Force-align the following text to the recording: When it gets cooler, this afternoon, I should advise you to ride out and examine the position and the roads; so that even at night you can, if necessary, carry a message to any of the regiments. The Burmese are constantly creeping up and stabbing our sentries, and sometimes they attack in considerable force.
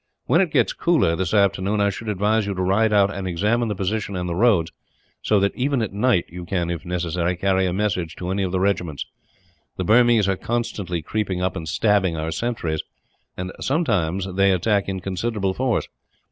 When 0.25 0.41
it 0.41 0.49
gets 0.51 0.73
cooler, 0.73 1.15
this 1.15 1.31
afternoon, 1.31 1.79
I 1.79 1.91
should 1.91 2.09
advise 2.09 2.47
you 2.47 2.55
to 2.55 2.61
ride 2.63 2.91
out 2.91 3.13
and 3.13 3.27
examine 3.27 3.67
the 3.67 3.75
position 3.75 4.15
and 4.15 4.27
the 4.27 4.33
roads; 4.33 4.71
so 5.21 5.39
that 5.39 5.55
even 5.55 5.83
at 5.83 5.93
night 5.93 6.25
you 6.27 6.43
can, 6.43 6.71
if 6.71 6.83
necessary, 6.83 7.35
carry 7.37 7.67
a 7.67 7.71
message 7.71 8.15
to 8.15 8.31
any 8.31 8.41
of 8.41 8.51
the 8.51 8.59
regiments. 8.59 9.05
The 9.77 9.83
Burmese 9.83 10.27
are 10.27 10.37
constantly 10.37 11.03
creeping 11.03 11.43
up 11.43 11.55
and 11.55 11.69
stabbing 11.69 12.17
our 12.17 12.31
sentries, 12.31 12.81
and 13.37 13.51
sometimes 13.59 14.27
they 14.33 14.51
attack 14.51 14.89
in 14.89 15.01
considerable 15.01 15.53
force. 15.53 15.87